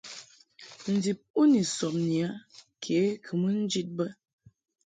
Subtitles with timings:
[0.93, 2.29] Ndib u ni sɔbni a
[2.83, 4.05] ke kɨ mɨ njid bə.